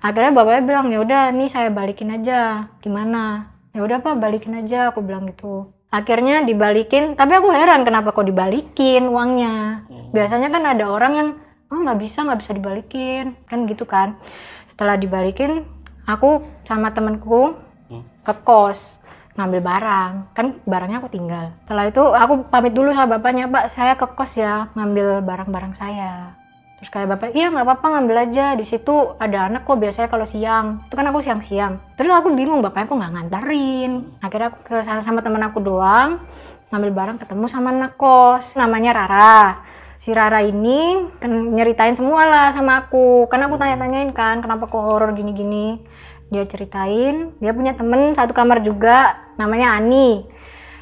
Akhirnya 0.00 0.32
bapaknya 0.32 0.62
bilang, 0.64 0.86
ya 0.92 0.98
udah, 1.00 1.22
nih 1.32 1.48
saya 1.52 1.68
balikin 1.68 2.12
aja. 2.12 2.68
Gimana? 2.80 3.52
Ya 3.76 3.84
udah 3.84 4.00
pak, 4.00 4.16
balikin 4.16 4.56
aja. 4.56 4.92
Aku 4.92 5.04
bilang 5.04 5.28
gitu. 5.28 5.72
Akhirnya 5.92 6.42
dibalikin, 6.42 7.16
tapi 7.16 7.32
aku 7.38 7.52
heran 7.54 7.86
kenapa 7.86 8.12
kok 8.12 8.26
dibalikin 8.26 9.08
uangnya. 9.08 9.86
Biasanya 10.16 10.48
kan 10.48 10.62
ada 10.64 10.84
orang 10.88 11.12
yang 11.14 11.28
oh 11.68 11.78
nggak 11.82 11.98
bisa 12.00 12.24
nggak 12.24 12.40
bisa 12.40 12.52
dibalikin. 12.56 13.36
Kan 13.44 13.68
gitu 13.68 13.84
kan. 13.84 14.16
Setelah 14.64 14.96
dibalikin, 14.96 15.62
aku 16.08 16.42
sama 16.64 16.90
temenku 16.90 17.54
Hmm. 17.86 18.02
ke 18.26 18.34
kos 18.42 18.98
ngambil 19.38 19.60
barang. 19.62 20.12
Kan 20.34 20.58
barangnya 20.66 20.98
aku 20.98 21.06
tinggal. 21.06 21.54
Setelah 21.62 21.86
itu 21.86 22.02
aku 22.02 22.50
pamit 22.50 22.74
dulu 22.74 22.90
sama 22.90 23.20
bapaknya 23.20 23.46
pak 23.46 23.70
saya 23.70 23.94
ke 23.94 24.06
kos 24.10 24.42
ya 24.42 24.74
ngambil 24.74 25.22
barang-barang 25.22 25.72
saya. 25.78 26.34
Terus 26.76 26.90
kayak 26.92 27.08
bapak 27.14 27.30
iya 27.32 27.48
nggak 27.48 27.62
apa-apa 27.62 27.86
ngambil 27.94 28.16
aja. 28.26 28.58
Di 28.58 28.66
situ 28.66 29.14
ada 29.22 29.46
anak 29.46 29.62
kok 29.62 29.78
biasanya 29.78 30.10
kalau 30.10 30.26
siang. 30.26 30.82
Itu 30.90 30.98
kan 30.98 31.06
aku 31.08 31.22
siang-siang. 31.22 31.78
Terus 31.94 32.10
aku 32.10 32.34
bingung 32.34 32.58
bapaknya 32.58 32.90
kok 32.90 32.98
nggak 32.98 33.12
nganterin. 33.14 33.92
Akhirnya 34.18 34.48
aku 34.50 34.58
ke 34.66 34.76
sana 34.82 35.00
sama 35.00 35.22
teman 35.22 35.46
aku 35.46 35.62
doang 35.62 36.20
ngambil 36.66 36.90
barang 36.90 37.18
ketemu 37.22 37.46
sama 37.46 37.70
anak 37.70 37.94
kos 37.94 38.58
namanya 38.58 38.90
Rara 38.90 39.62
si 39.96 40.12
Rara 40.12 40.44
ini 40.44 41.08
kan 41.20 41.32
nyeritain 41.52 41.96
semua 41.96 42.28
lah 42.28 42.48
sama 42.52 42.86
aku. 42.86 43.28
Karena 43.28 43.48
aku 43.48 43.56
tanya-tanyain 43.56 44.12
kan 44.12 44.40
kenapa 44.44 44.68
kok 44.68 44.80
horor 44.80 45.12
gini-gini. 45.16 45.80
Dia 46.26 46.42
ceritain 46.44 47.38
dia 47.38 47.52
punya 47.54 47.72
temen 47.78 48.12
satu 48.12 48.34
kamar 48.34 48.60
juga 48.60 49.30
namanya 49.40 49.78
Ani. 49.78 50.26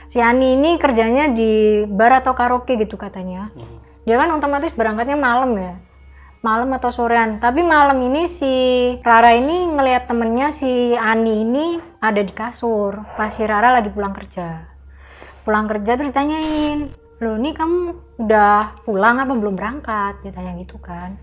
Si 0.05 0.21
Ani 0.21 0.57
ini 0.57 0.77
kerjanya 0.77 1.33
di 1.33 1.85
bar 1.89 2.21
atau 2.21 2.37
karaoke 2.37 2.77
gitu 2.77 3.01
katanya. 3.01 3.49
Hmm. 3.57 3.81
dia 4.05 4.21
kan 4.21 4.29
otomatis 4.37 4.77
berangkatnya 4.77 5.17
malam 5.17 5.57
ya. 5.57 5.81
Malam 6.45 6.77
atau 6.77 6.93
sorean. 6.93 7.41
Tapi 7.41 7.65
malam 7.65 7.97
ini 8.05 8.29
si 8.29 8.53
Rara 9.01 9.33
ini 9.33 9.65
ngelihat 9.65 10.13
temennya 10.13 10.53
si 10.53 10.93
Ani 10.93 11.41
ini 11.41 11.81
ada 12.05 12.21
di 12.21 12.37
kasur 12.37 13.01
pas 13.17 13.33
si 13.33 13.49
Rara 13.49 13.73
lagi 13.73 13.89
pulang 13.89 14.13
kerja. 14.13 14.69
Pulang 15.49 15.65
kerja 15.65 15.97
terus 15.97 16.13
ditanyain 16.13 16.93
loh 17.25 17.41
ini 17.41 17.57
kamu 17.57 18.04
udah 18.19 18.79
pulang 18.87 19.19
apa 19.19 19.35
belum 19.35 19.55
berangkat? 19.59 20.23
ditanya 20.23 20.55
gitu 20.61 20.79
kan. 20.79 21.19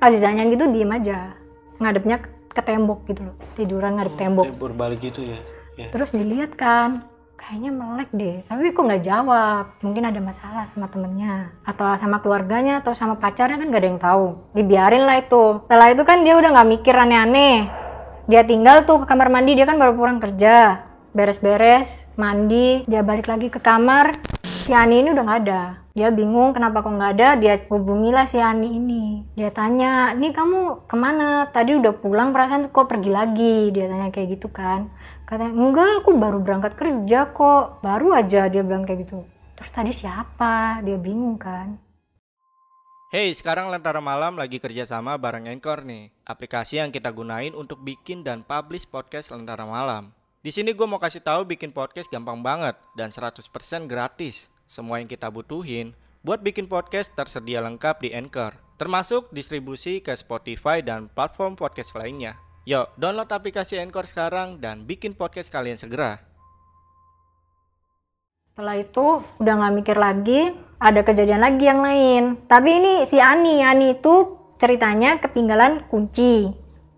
Pas 0.00 0.12
ditanyain 0.12 0.48
gitu 0.48 0.68
diem 0.72 0.88
aja. 0.88 1.36
Ngadepnya 1.76 2.20
ke- 2.24 2.64
tembok 2.64 3.08
gitu 3.08 3.24
loh. 3.24 3.36
Tiduran 3.56 3.96
ngadep 3.96 4.14
tembok. 4.20 4.46
Eh, 4.48 4.56
berbalik 4.56 5.00
gitu 5.00 5.24
ya. 5.24 5.40
ya. 5.80 5.88
terus 5.88 6.12
dilihat 6.12 6.60
kan 6.60 7.08
kayaknya 7.40 7.72
melek 7.72 8.10
deh. 8.12 8.36
Tapi 8.44 8.70
kok 8.70 8.84
nggak 8.84 9.04
jawab? 9.04 9.64
Mungkin 9.80 10.04
ada 10.12 10.20
masalah 10.20 10.68
sama 10.68 10.92
temennya. 10.92 11.50
Atau 11.64 11.88
sama 11.96 12.20
keluarganya 12.20 12.84
atau 12.84 12.92
sama 12.92 13.16
pacarnya 13.16 13.56
kan 13.56 13.72
gak 13.72 13.80
ada 13.80 13.88
yang 13.88 14.00
tahu. 14.00 14.24
Dibiarin 14.52 15.08
lah 15.08 15.24
itu. 15.24 15.64
Setelah 15.64 15.88
itu 15.88 16.02
kan 16.04 16.20
dia 16.20 16.36
udah 16.36 16.50
nggak 16.52 16.68
mikir 16.68 16.94
aneh-aneh. 16.94 17.66
Dia 18.28 18.44
tinggal 18.44 18.84
tuh 18.84 19.02
ke 19.02 19.06
kamar 19.08 19.32
mandi 19.32 19.56
dia 19.56 19.64
kan 19.64 19.80
baru 19.80 19.96
pulang 19.96 20.20
kerja. 20.20 20.84
Beres-beres 21.10 22.06
mandi 22.14 22.86
dia 22.86 23.02
balik 23.02 23.26
lagi 23.26 23.50
ke 23.50 23.58
kamar 23.58 24.14
si 24.70 24.78
Ani 24.78 25.02
ini 25.02 25.10
udah 25.10 25.26
nggak 25.26 25.40
ada. 25.50 25.82
Dia 25.98 26.14
bingung 26.14 26.54
kenapa 26.54 26.86
kok 26.86 26.94
nggak 26.94 27.12
ada 27.18 27.34
dia 27.42 27.58
hubungilah 27.74 28.22
si 28.30 28.38
Ani 28.38 28.78
ini. 28.78 29.26
Dia 29.34 29.50
tanya 29.50 30.14
ini 30.14 30.30
kamu 30.30 30.86
ke 30.86 30.94
mana? 30.94 31.50
Tadi 31.50 31.74
udah 31.74 31.90
pulang 31.98 32.30
perasaan 32.30 32.70
kok 32.70 32.86
pergi 32.86 33.10
lagi? 33.10 33.74
Dia 33.74 33.90
tanya 33.90 34.14
kayak 34.14 34.38
gitu 34.38 34.46
kan. 34.54 34.86
Katanya 35.26 35.58
enggak 35.58 36.06
aku 36.06 36.14
baru 36.14 36.38
berangkat 36.38 36.78
kerja 36.78 37.34
kok. 37.34 37.82
Baru 37.82 38.14
aja 38.14 38.46
dia 38.46 38.62
bilang 38.62 38.86
kayak 38.86 39.10
gitu. 39.10 39.26
Terus 39.58 39.70
tadi 39.74 39.90
siapa? 39.90 40.78
Dia 40.86 40.94
bingung 41.02 41.34
kan. 41.34 41.74
Hey, 43.10 43.34
sekarang 43.34 43.74
Lentera 43.74 43.98
Malam 43.98 44.38
lagi 44.38 44.62
kerjasama 44.62 45.18
bareng 45.18 45.50
Anchor 45.50 45.82
nih, 45.82 46.14
aplikasi 46.22 46.78
yang 46.78 46.94
kita 46.94 47.10
gunain 47.10 47.58
untuk 47.58 47.82
bikin 47.82 48.22
dan 48.22 48.46
publish 48.46 48.86
podcast 48.86 49.34
Lentera 49.34 49.66
Malam. 49.66 50.14
Di 50.46 50.54
sini 50.54 50.78
gue 50.78 50.86
mau 50.86 51.02
kasih 51.02 51.26
tahu 51.26 51.42
bikin 51.42 51.74
podcast 51.74 52.06
gampang 52.06 52.38
banget 52.38 52.78
dan 52.94 53.10
100% 53.10 53.34
gratis. 53.90 54.59
Semua 54.70 55.02
yang 55.02 55.10
kita 55.10 55.26
butuhin 55.34 55.98
buat 56.22 56.46
bikin 56.46 56.70
podcast 56.70 57.10
tersedia 57.18 57.58
lengkap 57.58 58.06
di 58.06 58.14
Anchor, 58.14 58.54
termasuk 58.78 59.26
distribusi 59.34 59.98
ke 59.98 60.14
Spotify 60.14 60.78
dan 60.78 61.10
platform 61.10 61.58
podcast 61.58 61.90
lainnya. 61.98 62.38
Yuk, 62.70 62.86
download 62.94 63.34
aplikasi 63.34 63.82
Anchor 63.82 64.06
sekarang 64.06 64.62
dan 64.62 64.86
bikin 64.86 65.18
podcast 65.18 65.50
kalian 65.50 65.74
segera. 65.74 66.30
setelah 68.50 68.82
itu 68.82 69.22
udah 69.38 69.54
nggak 69.56 69.74
mikir 69.78 69.96
lagi 69.96 70.50
ada 70.82 71.06
kejadian 71.06 71.38
lagi 71.38 71.70
yang 71.70 71.80
lain 71.86 72.22
tapi 72.50 72.82
ini 72.82 73.06
si 73.06 73.22
Ani 73.22 73.62
Ani 73.62 73.94
itu 73.94 74.36
ceritanya 74.58 75.22
ketinggalan 75.22 75.86
kunci 75.86 76.50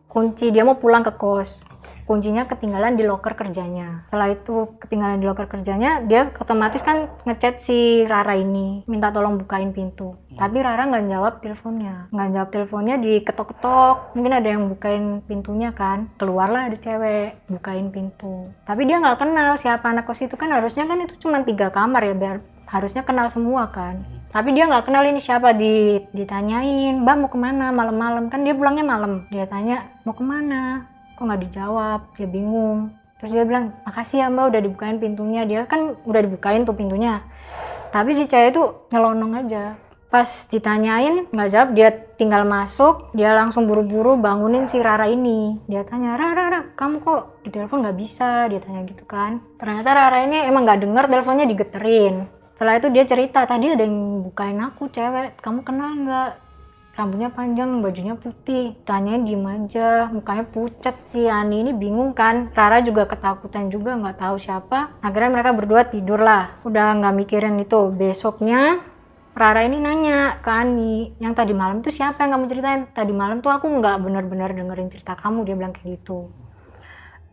kunci 0.09 0.49
dia 0.49 0.65
mau 0.65 0.81
pulang 0.81 1.05
ke 1.05 1.13
kos 1.13 1.69
kuncinya 2.13 2.45
ketinggalan 2.45 2.93
di 2.93 3.09
loker 3.09 3.33
kerjanya. 3.33 4.05
Setelah 4.13 4.37
itu 4.37 4.77
ketinggalan 4.77 5.17
di 5.17 5.25
loker 5.25 5.49
kerjanya 5.49 6.05
dia 6.05 6.29
otomatis 6.37 6.85
kan 6.85 7.09
ngechat 7.25 7.57
si 7.57 8.05
Rara 8.05 8.37
ini 8.37 8.85
minta 8.85 9.09
tolong 9.09 9.41
bukain 9.41 9.73
pintu. 9.73 10.21
Tapi 10.37 10.61
Rara 10.61 10.85
nggak 10.85 11.09
jawab 11.09 11.33
teleponnya. 11.41 12.13
Nggak 12.13 12.29
jawab 12.37 12.49
teleponnya 12.53 12.97
diketok-ketok. 13.01 13.97
Mungkin 14.13 14.33
ada 14.37 14.49
yang 14.53 14.69
bukain 14.69 15.25
pintunya 15.25 15.73
kan. 15.73 16.13
Keluarlah 16.21 16.69
ada 16.69 16.77
cewek 16.77 17.49
bukain 17.49 17.89
pintu. 17.89 18.53
Tapi 18.69 18.85
dia 18.85 19.01
nggak 19.01 19.17
kenal 19.17 19.57
siapa 19.57 19.89
anak 19.89 20.05
kos 20.05 20.21
itu 20.21 20.37
kan. 20.37 20.53
Harusnya 20.53 20.85
kan 20.85 21.01
itu 21.01 21.17
cuma 21.17 21.41
tiga 21.41 21.73
kamar 21.73 22.05
ya 22.05 22.13
biar 22.13 22.37
harusnya 22.69 23.09
kenal 23.09 23.33
semua 23.33 23.73
kan. 23.73 24.05
Tapi 24.29 24.53
dia 24.53 24.69
nggak 24.69 24.85
kenal 24.89 25.05
ini 25.09 25.21
siapa 25.21 25.57
di 25.57 26.01
ditanyain 26.13 27.01
mbak 27.01 27.17
mau 27.17 27.29
ke 27.33 27.41
mana? 27.41 27.73
Malam-malam. 27.73 28.29
Kan 28.29 28.45
dia 28.45 28.53
pulangnya 28.53 28.85
malam. 28.85 29.25
Dia 29.33 29.49
tanya 29.49 29.89
mau 30.05 30.13
ke 30.13 30.25
mana 30.25 30.92
kok 31.15 31.25
nggak 31.25 31.43
dijawab? 31.49 32.01
Dia 32.17 32.29
bingung. 32.29 32.93
Terus 33.23 33.39
dia 33.39 33.47
bilang 33.47 33.71
makasih 33.87 34.27
ya 34.27 34.27
mbak 34.33 34.51
udah 34.51 34.61
dibukain 34.67 34.99
pintunya. 34.99 35.47
Dia 35.47 35.71
kan 35.71 35.95
udah 36.03 36.21
dibukain 36.27 36.67
tuh 36.67 36.75
pintunya. 36.75 37.23
Tapi 37.95 38.17
si 38.17 38.27
cewek 38.27 38.51
itu 38.57 38.63
nyelonong 38.91 39.47
aja. 39.47 39.79
Pas 40.11 40.27
ditanyain 40.51 41.31
nggak 41.31 41.51
jawab. 41.55 41.69
Dia 41.79 41.89
tinggal 42.19 42.43
masuk 42.43 43.15
dia 43.15 43.31
langsung 43.33 43.71
buru-buru 43.71 44.19
bangunin 44.19 44.67
si 44.67 44.83
Rara 44.83 45.07
ini. 45.07 45.63
Dia 45.71 45.87
tanya 45.87 46.19
Rara, 46.19 46.35
Rara 46.35 46.61
kamu 46.75 46.99
kok 46.99 47.47
di 47.47 47.55
telepon 47.55 47.87
nggak 47.87 47.99
bisa? 47.99 48.51
Dia 48.51 48.59
tanya 48.59 48.83
gitu 48.91 49.07
kan. 49.07 49.39
Ternyata 49.55 49.89
Rara 49.95 50.19
ini 50.27 50.43
emang 50.43 50.67
nggak 50.67 50.83
denger 50.83 51.05
teleponnya 51.07 51.47
digeterin. 51.47 52.27
Setelah 52.59 52.79
itu 52.79 52.89
dia 52.91 53.05
cerita 53.07 53.47
tadi 53.47 53.71
ada 53.71 53.87
yang 53.87 54.27
bukain 54.27 54.59
aku 54.61 54.91
cewek. 54.91 55.39
Kamu 55.39 55.63
kenal 55.63 55.95
nggak 55.95 56.31
rambutnya 56.93 57.33
panjang, 57.33 57.81
bajunya 57.81 58.15
putih. 58.17 58.77
Tanyain 58.85 59.25
diem 59.25 59.45
aja, 59.45 60.13
mukanya 60.13 60.45
pucat. 60.45 60.97
Si 61.13 61.25
Ani 61.29 61.65
ini 61.65 61.73
bingung 61.73 62.13
kan. 62.13 62.53
Rara 62.53 62.85
juga 62.85 63.09
ketakutan 63.09 63.73
juga, 63.73 63.97
nggak 63.97 64.17
tahu 64.21 64.37
siapa. 64.37 65.01
Akhirnya 65.01 65.31
mereka 65.33 65.51
berdua 65.57 65.89
tidur 65.89 66.21
lah. 66.21 66.61
Udah 66.65 66.97
nggak 66.97 67.15
mikirin 67.17 67.61
itu. 67.61 67.89
Besoknya 67.93 68.81
Rara 69.33 69.65
ini 69.65 69.81
nanya 69.81 70.45
ke 70.45 70.51
Ani, 70.53 71.17
yang 71.17 71.33
tadi 71.33 71.57
malam 71.57 71.81
tuh 71.81 71.89
siapa 71.89 72.21
yang 72.21 72.37
kamu 72.37 72.45
ceritain? 72.53 72.83
Tadi 72.93 73.17
malam 73.17 73.41
tuh 73.41 73.49
aku 73.49 73.65
nggak 73.65 73.97
benar-benar 74.05 74.53
dengerin 74.53 74.93
cerita 74.93 75.17
kamu, 75.17 75.49
dia 75.49 75.57
bilang 75.57 75.73
kayak 75.73 76.05
gitu. 76.05 76.29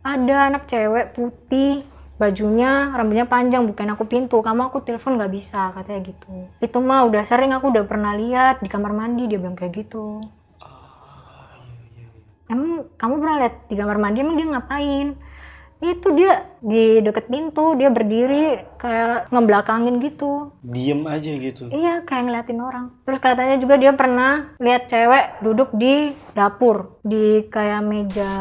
Ada 0.00 0.48
anak 0.48 0.64
cewek 0.64 1.12
putih, 1.12 1.84
bajunya 2.20 2.92
rambutnya 2.92 3.24
panjang 3.24 3.64
bukan 3.64 3.96
aku 3.96 4.04
pintu 4.04 4.44
kamu 4.44 4.68
aku 4.68 4.84
telepon 4.84 5.16
nggak 5.16 5.32
bisa 5.32 5.72
katanya 5.72 6.12
gitu. 6.12 6.52
Itu 6.60 6.84
mah 6.84 7.08
udah 7.08 7.24
sering 7.24 7.56
aku 7.56 7.72
udah 7.72 7.88
pernah 7.88 8.12
lihat 8.12 8.60
di 8.60 8.68
kamar 8.68 8.92
mandi 8.92 9.24
dia 9.24 9.40
bilang 9.40 9.56
kayak 9.56 9.72
gitu. 9.72 10.20
Emang 12.52 12.92
kamu 13.00 13.14
pernah 13.24 13.36
lihat 13.40 13.54
di 13.72 13.74
kamar 13.78 13.96
mandi 13.96 14.20
emang 14.20 14.36
dia 14.36 14.48
ngapain 14.52 15.08
itu 15.80 16.12
dia 16.12 16.44
di 16.60 17.00
deket 17.00 17.32
pintu 17.32 17.72
dia 17.72 17.88
berdiri 17.88 18.60
kayak 18.76 19.32
ngebelakangin 19.32 19.96
gitu. 20.04 20.52
Diem 20.60 21.08
aja 21.08 21.32
gitu. 21.32 21.72
iya 21.72 22.04
kayak 22.04 22.28
ngeliatin 22.28 22.60
orang. 22.60 22.86
Terus 23.08 23.20
katanya 23.24 23.56
juga 23.56 23.80
dia 23.80 23.96
pernah 23.96 24.52
lihat 24.60 24.92
cewek 24.92 25.40
duduk 25.40 25.72
di 25.72 26.12
dapur 26.36 27.00
di 27.00 27.48
kayak 27.48 27.80
meja 27.80 28.32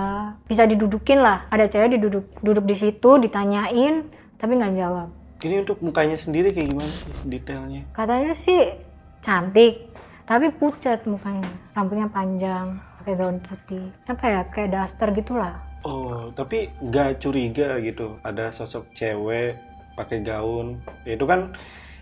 bisa 0.52 0.68
didudukin 0.68 1.24
lah. 1.24 1.48
Ada 1.48 1.72
cewek 1.72 1.96
diduduk 1.96 2.26
duduk 2.44 2.68
di 2.68 2.76
situ 2.76 3.16
ditanyain 3.24 4.04
tapi 4.36 4.60
nggak 4.60 4.76
jawab. 4.76 5.08
Ini 5.40 5.64
untuk 5.64 5.80
mukanya 5.80 6.20
sendiri 6.20 6.52
kayak 6.52 6.76
gimana 6.76 6.92
sih 6.92 7.12
detailnya? 7.24 7.88
katanya 7.96 8.36
sih 8.36 8.76
cantik 9.24 9.96
tapi 10.28 10.52
pucat 10.52 11.08
mukanya. 11.08 11.48
Rambutnya 11.72 12.12
panjang 12.12 12.84
pakai 13.00 13.16
gaun 13.16 13.40
putih. 13.40 13.96
Apa 14.12 14.26
ya 14.28 14.42
kayak 14.52 14.76
daster 14.76 15.16
gitulah 15.16 15.69
Oh, 15.88 16.28
tapi 16.36 16.68
nggak 16.84 17.24
curiga 17.24 17.80
gitu 17.80 18.20
ada 18.20 18.52
sosok 18.52 18.92
cewek 18.92 19.56
pakai 19.96 20.20
gaun. 20.24 20.84
Ya, 21.08 21.16
itu 21.16 21.24
kan 21.24 21.56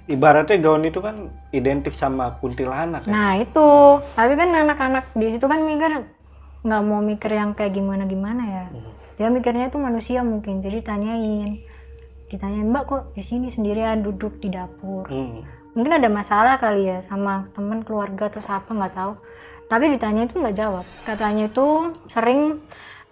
ibaratnya 0.09 0.57
gaun 0.57 0.85
itu 0.85 0.97
kan 0.97 1.29
identik 1.53 1.93
sama 1.93 2.41
kuntilanak 2.41 3.05
kan? 3.05 3.11
Nah 3.13 3.37
itu, 3.37 4.01
tapi 4.17 4.33
kan 4.33 4.49
anak-anak 4.49 5.13
di 5.13 5.27
situ 5.29 5.45
kan 5.45 5.61
mikir 5.61 6.09
nggak 6.65 6.83
mau 6.83 6.99
mikir 7.05 7.31
yang 7.37 7.53
kayak 7.53 7.77
gimana 7.77 8.09
gimana 8.09 8.43
ya. 8.45 8.65
Dia 9.17 9.29
mikirnya 9.29 9.69
itu 9.69 9.77
manusia 9.81 10.21
mungkin, 10.21 10.61
jadi 10.61 10.81
tanyain, 10.85 11.61
ditanyain 12.29 12.69
mbak 12.69 12.83
kok 12.85 13.03
di 13.17 13.21
sini 13.25 13.49
sendirian 13.49 14.05
duduk 14.05 14.37
di 14.41 14.53
dapur. 14.53 15.09
Hmm. 15.09 15.41
Mungkin 15.77 16.01
ada 16.01 16.09
masalah 16.09 16.57
kali 16.57 16.89
ya 16.89 16.97
sama 17.01 17.49
teman 17.53 17.85
keluarga 17.85 18.29
atau 18.33 18.41
siapa 18.41 18.73
nggak 18.73 18.93
tahu. 18.97 19.13
Tapi 19.69 19.93
ditanya 19.93 20.25
itu 20.25 20.41
nggak 20.41 20.57
jawab. 20.57 20.85
Katanya 21.05 21.49
itu 21.49 21.93
sering 22.09 22.61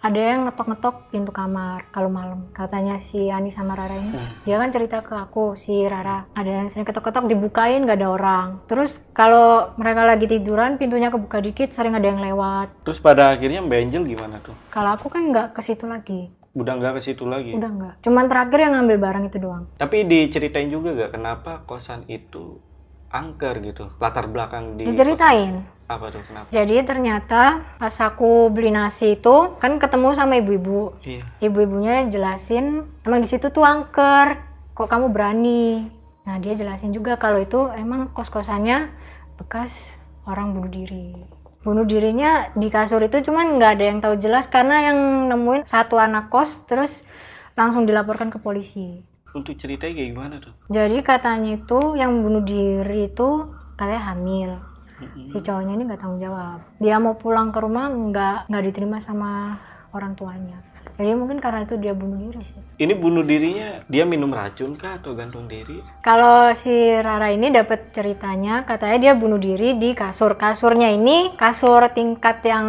ada 0.06 0.20
yang 0.22 0.40
ngetok-ngetok 0.44 1.10
pintu 1.10 1.30
kamar 1.30 1.90
kalau 1.90 2.06
malam. 2.06 2.46
Katanya 2.50 2.98
si 2.98 3.26
Ani 3.26 3.50
sama 3.50 3.74
Rara 3.74 3.94
ini. 3.94 4.14
Dia 4.42 4.56
kan 4.56 4.70
cerita 4.70 5.00
ke 5.00 5.12
aku 5.12 5.54
si 5.54 5.82
Rara. 5.82 6.30
Ada 6.32 6.62
yang 6.62 6.68
sering 6.68 6.84
ketok-ketok 6.84 7.26
dibukain 7.26 7.82
gak 7.82 7.98
ada 7.98 8.08
orang. 8.08 8.46
Terus 8.64 9.02
kalau 9.10 9.74
mereka 9.74 10.02
lagi 10.02 10.24
tiduran 10.24 10.76
pintunya 10.76 11.08
kebuka 11.08 11.38
dikit 11.38 11.70
sering 11.70 11.92
ada 11.92 12.06
yang 12.06 12.18
lewat. 12.18 12.82
Terus 12.82 12.98
pada 12.98 13.28
akhirnya 13.28 13.60
Mbak 13.60 13.78
Angel 13.80 14.04
gimana 14.04 14.38
tuh? 14.38 14.54
kalau 14.68 14.92
aku 14.92 15.08
kan 15.08 15.26
nggak 15.26 15.52
ke 15.52 15.60
situ 15.60 15.84
lagi. 15.84 16.30
Udah 16.52 16.72
nggak 16.72 16.96
ke 16.96 17.02
situ 17.02 17.24
lagi. 17.24 17.52
udah 17.52 17.68
nggak. 17.68 17.94
Cuman 18.00 18.24
terakhir 18.26 18.58
yang 18.58 18.72
ngambil 18.74 18.96
barang 18.98 19.24
itu 19.26 19.38
doang. 19.38 19.64
Tapi 19.74 20.04
diceritain 20.04 20.68
juga 20.68 20.94
gak 20.94 21.12
kenapa 21.12 21.60
kosan 21.62 22.06
itu 22.06 22.60
angker 23.08 23.60
gitu? 23.60 23.92
Latar 23.96 24.26
belakang 24.26 24.76
di 24.76 24.84
diceritain. 24.84 25.60
kosan- 25.60 25.75
apa 25.86 26.10
tuh 26.10 26.22
kenapa? 26.22 26.50
jadi 26.50 26.82
ternyata 26.82 27.42
pas 27.78 27.94
aku 27.96 28.50
beli 28.50 28.68
nasi 28.68 29.14
itu 29.14 29.54
kan 29.56 29.78
ketemu 29.78 30.12
sama 30.12 30.34
ibu-ibu 30.36 30.98
Iya. 31.00 31.22
ibu-ibunya 31.40 32.06
jelasin 32.06 32.82
emang 33.02 33.22
di 33.22 33.28
situ 33.28 33.48
tuh 33.48 33.62
angker 33.62 34.42
kok 34.72 34.86
kamu 34.86 35.08
berani 35.08 35.86
nah 36.22 36.36
dia 36.36 36.52
jelasin 36.52 36.90
juga 36.90 37.14
kalau 37.14 37.38
itu 37.38 37.70
emang 37.72 38.10
kos-kosannya 38.10 38.90
bekas 39.36 39.94
orang 40.24 40.50
bunuh 40.50 40.66
diri 40.66 41.14
bunuh 41.62 41.82
dirinya 41.82 42.50
di 42.52 42.66
kasur 42.66 42.98
itu 43.00 43.22
cuman 43.22 43.54
nggak 43.54 43.72
ada 43.72 43.84
yang 43.84 43.98
tahu 44.00 44.14
jelas 44.16 44.46
karena 44.46 44.86
yang 44.86 44.98
nemuin 45.28 45.62
satu 45.62 45.96
anak 45.96 46.26
kos 46.26 46.62
terus 46.62 47.06
langsung 47.54 47.82
dilaporkan 47.84 48.28
ke 48.28 48.38
polisi 48.38 49.06
Untuk 49.30 49.54
ceritanya 49.54 49.92
kayak 49.94 50.10
gimana 50.10 50.34
tuh? 50.38 50.50
jadi 50.66 50.98
katanya 51.00 51.56
itu 51.56 51.94
yang 51.94 52.10
bunuh 52.20 52.40
diri 52.40 53.06
itu 53.06 53.50
katanya 53.74 54.02
hamil 54.10 54.50
si 55.28 55.38
cowoknya 55.38 55.72
ini 55.74 55.82
nggak 55.84 56.00
tanggung 56.00 56.20
jawab 56.20 56.58
dia 56.78 56.96
mau 56.96 57.14
pulang 57.14 57.52
ke 57.52 57.58
rumah 57.58 57.86
nggak 57.86 58.48
nggak 58.48 58.64
diterima 58.64 58.96
sama 58.98 59.60
orang 59.92 60.12
tuanya 60.14 60.58
jadi 60.96 61.12
mungkin 61.12 61.44
karena 61.44 61.68
itu 61.68 61.76
dia 61.76 61.92
bunuh 61.92 62.16
diri 62.16 62.40
sih 62.40 62.56
Ini 62.80 62.96
bunuh 62.96 63.20
dirinya 63.20 63.84
dia 63.84 64.08
minum 64.08 64.32
racun 64.32 64.80
kah 64.80 64.96
atau 64.96 65.12
gantung 65.12 65.44
diri? 65.44 65.84
Kalau 66.00 66.48
si 66.56 66.72
Rara 66.72 67.28
ini 67.28 67.52
dapat 67.52 67.92
ceritanya, 67.92 68.64
katanya 68.64 68.96
dia 68.96 69.12
bunuh 69.12 69.36
diri 69.36 69.76
di 69.76 69.92
kasur. 69.92 70.40
Kasurnya 70.40 70.88
ini 70.88 71.36
kasur 71.36 71.84
tingkat 71.92 72.40
yang 72.48 72.66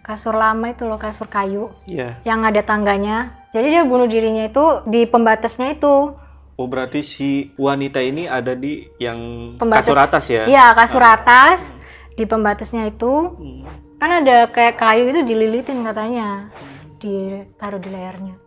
kasur 0.00 0.32
lama 0.32 0.72
itu 0.72 0.88
loh, 0.88 0.96
kasur 0.96 1.28
kayu 1.28 1.76
Iya. 1.84 2.16
yang 2.24 2.40
ada 2.40 2.64
tangganya. 2.64 3.36
Jadi 3.52 3.68
dia 3.68 3.82
bunuh 3.84 4.08
dirinya 4.08 4.48
itu 4.48 4.64
di 4.88 5.04
pembatasnya 5.04 5.76
itu. 5.76 6.16
Oh 6.56 6.64
berarti 6.72 7.04
si 7.04 7.52
wanita 7.60 8.00
ini 8.00 8.24
ada 8.24 8.56
di 8.56 8.88
yang 8.96 9.52
Pembatas. 9.60 9.84
kasur 9.84 9.98
atas 10.00 10.24
ya? 10.32 10.42
Iya, 10.48 10.72
kasur 10.72 11.04
atas 11.04 11.76
di 12.16 12.24
pembatasnya 12.24 12.88
itu. 12.88 13.12
Hmm. 13.36 13.68
Kan 14.00 14.24
ada 14.24 14.48
kayak 14.48 14.80
kayu 14.80 15.12
itu 15.12 15.20
dililitin 15.20 15.84
katanya. 15.84 16.48
Ditaruh 16.96 17.76
di 17.76 17.92
lehernya. 17.92 18.40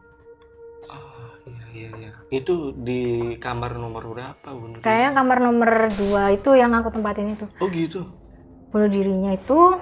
Ah, 0.90 1.38
iya 1.46 1.58
iya 1.70 1.90
iya. 2.02 2.12
Itu 2.34 2.74
di 2.74 3.38
kamar 3.38 3.78
nomor 3.78 4.10
berapa 4.10 4.48
diri? 4.58 4.82
Kayaknya 4.82 5.12
kamar 5.14 5.38
nomor 5.46 5.70
2 5.94 6.38
itu 6.42 6.50
yang 6.58 6.74
aku 6.74 6.90
tempatin 6.90 7.38
itu. 7.38 7.46
Oh 7.62 7.70
gitu. 7.70 8.10
Bunuh 8.74 8.90
dirinya 8.90 9.38
itu 9.38 9.78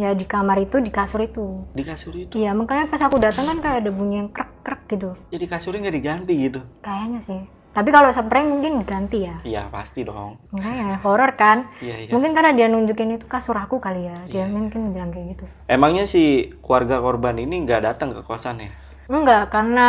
ya 0.00 0.16
di 0.16 0.24
kamar 0.24 0.64
itu 0.64 0.80
di 0.80 0.88
kasur 0.88 1.20
itu. 1.20 1.60
Di 1.76 1.84
kasur 1.84 2.16
itu. 2.16 2.40
Iya, 2.40 2.56
makanya 2.56 2.88
pas 2.88 3.04
aku 3.04 3.20
datang 3.20 3.52
kan 3.52 3.60
kayak 3.60 3.84
ada 3.84 3.92
bunyi 3.92 4.24
yang 4.24 4.32
krek 4.32 4.64
krek 4.64 4.88
gitu. 4.96 5.12
Jadi 5.28 5.44
kasurnya 5.44 5.84
nggak 5.84 5.96
diganti 6.00 6.32
gitu? 6.40 6.60
Kayaknya 6.80 7.20
sih. 7.20 7.40
Tapi 7.76 7.92
kalau 7.92 8.08
spray 8.08 8.48
mungkin 8.48 8.80
diganti 8.80 9.28
ya. 9.28 9.36
Iya 9.44 9.68
pasti 9.68 10.00
dong. 10.00 10.40
Makanya 10.56 10.96
horor 11.04 11.36
kan. 11.36 11.68
Iya 11.84 12.08
iya. 12.08 12.10
Mungkin 12.16 12.32
karena 12.32 12.56
dia 12.56 12.72
nunjukin 12.72 13.20
itu 13.20 13.28
kasur 13.28 13.52
aku 13.52 13.76
kali 13.84 14.08
ya. 14.08 14.16
Iya. 14.24 14.32
Dia 14.32 14.44
mungkin 14.48 14.96
bilang 14.96 15.12
kayak 15.12 15.36
gitu. 15.36 15.44
Emangnya 15.68 16.08
si 16.08 16.56
keluarga 16.64 17.04
korban 17.04 17.36
ini 17.36 17.68
nggak 17.68 17.84
datang 17.84 18.16
ke 18.16 18.24
kosannya? 18.24 18.72
Enggak, 19.12 19.52
karena 19.52 19.88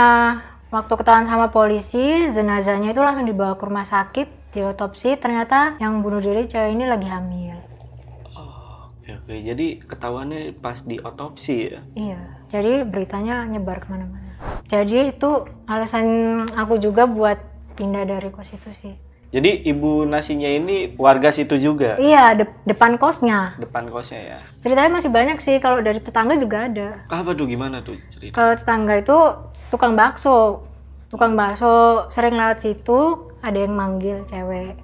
waktu 0.67 0.93
ketahuan 0.99 1.31
sama 1.31 1.47
polisi, 1.47 2.27
jenazahnya 2.27 2.91
itu 2.91 2.99
langsung 2.99 3.23
dibawa 3.23 3.55
ke 3.55 3.63
rumah 3.63 3.87
sakit, 3.87 4.51
diotopsi, 4.51 5.15
ternyata 5.15 5.79
yang 5.79 6.03
bunuh 6.03 6.19
diri 6.19 6.43
cewek 6.43 6.75
ini 6.75 6.85
lagi 6.91 7.07
hamil. 7.07 7.55
Oke 8.99 9.15
oke. 9.15 9.33
Jadi 9.39 9.79
ketahuannya 9.79 10.59
pas 10.59 10.83
di 10.83 10.99
otopsi 10.99 11.55
ya? 11.71 11.79
Iya, 11.95 12.19
jadi 12.51 12.83
beritanya 12.83 13.47
nyebar 13.47 13.79
ke 13.79 13.87
mana-mana. 13.87 14.35
Jadi 14.67 15.15
itu 15.15 15.47
alasan 15.65 16.43
aku 16.51 16.77
juga 16.77 17.07
buat 17.07 17.56
pindah 17.77 18.09
dari 18.09 18.33
kos 18.33 18.57
itu 18.57 18.73
sih. 18.73 18.95
Jadi 19.27 19.67
ibu 19.67 20.07
nasinya 20.07 20.47
ini 20.47 20.95
warga 20.95 21.35
situ 21.35 21.59
juga? 21.59 21.99
Iya, 21.99 22.31
de- 22.33 22.57
depan 22.63 22.95
kosnya. 22.95 23.59
Depan 23.59 23.91
kosnya 23.91 24.23
ya? 24.23 24.39
Ceritanya 24.63 24.97
masih 24.97 25.11
banyak 25.11 25.37
sih, 25.43 25.59
kalau 25.59 25.83
dari 25.83 25.99
tetangga 25.99 26.39
juga 26.39 26.65
ada. 26.71 27.03
Apa 27.11 27.35
tuh 27.35 27.43
gimana 27.43 27.83
tuh 27.83 27.99
cerita? 28.07 28.31
Kalau 28.31 28.55
tetangga 28.55 28.95
itu 28.95 29.17
tukang 29.67 29.99
bakso. 29.99 30.63
Tukang 31.11 31.35
bakso 31.35 32.07
sering 32.07 32.39
lewat 32.39 32.63
situ, 32.63 33.31
ada 33.43 33.59
yang 33.59 33.75
manggil 33.75 34.23
cewek. 34.31 34.79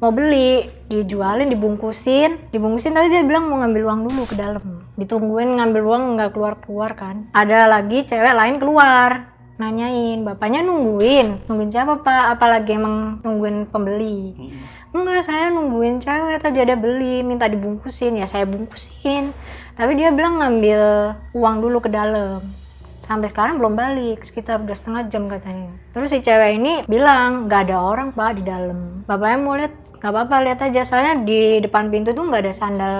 Mau 0.00 0.10
beli, 0.10 0.66
dijualin, 0.90 1.46
dibungkusin. 1.52 2.50
Dibungkusin 2.50 2.96
tapi 2.96 3.06
dia 3.12 3.22
bilang 3.22 3.46
mau 3.46 3.60
ngambil 3.62 3.82
uang 3.86 4.00
dulu 4.10 4.22
ke 4.26 4.34
dalam. 4.34 4.82
Ditungguin 4.98 5.60
ngambil 5.60 5.82
uang 5.84 6.02
nggak 6.18 6.30
keluar-keluar 6.34 6.96
kan. 6.98 7.28
Ada 7.32 7.70
lagi 7.70 8.02
cewek 8.02 8.34
lain 8.34 8.56
keluar. 8.58 9.31
Nanyain, 9.62 10.26
bapaknya 10.26 10.66
nungguin. 10.66 11.46
Nungguin 11.46 11.70
siapa 11.70 12.02
pak? 12.02 12.34
Apalagi 12.34 12.74
emang 12.74 13.22
nungguin 13.22 13.70
pembeli. 13.70 14.34
Mm-mm. 14.34 14.82
Enggak, 14.92 15.24
saya 15.24 15.48
nungguin 15.54 16.02
cewek 16.02 16.42
tadi 16.42 16.60
ada 16.60 16.74
beli, 16.74 17.22
minta 17.22 17.46
dibungkusin, 17.46 18.18
ya 18.18 18.26
saya 18.26 18.44
bungkusin. 18.44 19.30
Tapi 19.78 19.96
dia 19.96 20.12
bilang 20.12 20.42
ngambil 20.42 20.80
uang 21.32 21.56
dulu 21.64 21.78
ke 21.80 21.88
dalam. 21.88 22.44
Sampai 23.00 23.32
sekarang 23.32 23.56
belum 23.56 23.72
balik, 23.72 24.20
sekitar 24.20 24.60
udah 24.60 24.76
setengah 24.76 25.02
jam 25.08 25.32
katanya. 25.32 25.72
Terus 25.96 26.12
si 26.12 26.20
cewek 26.20 26.60
ini 26.60 26.84
bilang, 26.84 27.48
nggak 27.48 27.72
ada 27.72 27.76
orang 27.80 28.12
pak 28.12 28.36
di 28.36 28.42
dalam. 28.44 29.06
Bapaknya 29.08 29.38
mau 29.40 29.56
lihat, 29.56 29.74
nggak 30.02 30.10
apa-apa 30.10 30.36
lihat 30.42 30.58
aja. 30.66 30.82
Soalnya 30.82 31.22
di 31.22 31.62
depan 31.62 31.86
pintu 31.94 32.10
tuh 32.10 32.26
nggak 32.26 32.42
ada 32.42 32.54
sandal, 32.54 32.94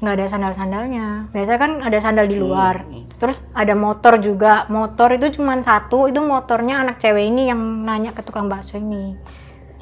nggak 0.00 0.14
ada 0.16 0.26
sandal-sandalnya. 0.26 1.28
Biasa 1.36 1.52
kan 1.60 1.84
ada 1.84 1.98
sandal 2.00 2.24
di 2.24 2.40
luar. 2.40 2.88
Terus 3.20 3.44
ada 3.52 3.76
motor 3.76 4.16
juga. 4.24 4.64
Motor 4.72 5.20
itu 5.20 5.36
cuma 5.36 5.60
satu, 5.60 6.08
itu 6.08 6.16
motornya 6.24 6.80
anak 6.80 6.96
cewek 6.96 7.28
ini 7.28 7.52
yang 7.52 7.60
nanya 7.84 8.16
ke 8.16 8.24
tukang 8.24 8.48
bakso 8.48 8.80
ini. 8.80 9.20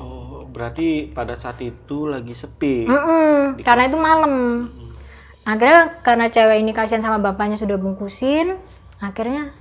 Oh 0.02 0.42
berarti 0.50 1.14
pada 1.14 1.38
saat 1.38 1.62
itu 1.62 2.10
lagi 2.10 2.34
sepi? 2.34 2.90
Mm-mm, 2.90 3.62
karena 3.62 3.86
itu 3.86 3.94
malam. 3.94 4.34
Akhirnya 5.46 6.02
karena 6.02 6.26
cewek 6.26 6.58
ini 6.58 6.74
kasihan 6.74 7.06
sama 7.06 7.22
bapaknya 7.22 7.54
sudah 7.54 7.78
bungkusin, 7.78 8.58
akhirnya 8.98 9.54